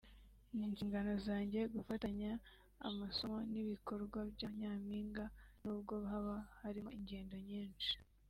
“ni 0.55 0.63
inshingano 0.69 1.11
zanjye 1.27 1.59
gufatanya 1.75 2.31
amasomo 2.87 3.37
n’ibikorwa 3.51 4.19
bya 4.33 4.49
nyampinga 4.59 5.25
n’ubwo 5.63 5.93
haba 6.11 6.35
harimo 6.61 6.89
ingendo 6.97 7.35
nyinshi 7.49 7.91